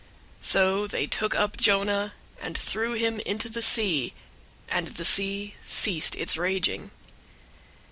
001:015 0.39 0.45
So 0.45 0.87
they 0.87 1.05
took 1.05 1.35
up 1.35 1.57
Jonah, 1.57 2.13
and 2.41 2.57
threw 2.57 2.93
him 2.93 3.19
into 3.19 3.47
the 3.49 3.61
sea; 3.61 4.13
and 4.67 4.87
the 4.87 5.05
sea 5.05 5.53
ceased 5.63 6.15
its 6.15 6.37
raging. 6.37 6.89